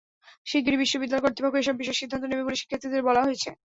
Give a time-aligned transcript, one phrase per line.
[0.47, 3.49] শিগগিরই বিশ্ববিদ্যালয় কর্তৃপক্ষ এসব বিষয়ে সিদ্ধান্ত নেবে বলে শিক্ষার্থীদের বলা হয়েছে।